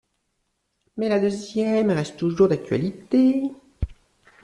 [0.97, 3.51] Mais la deuxième reste toujours d’actualité.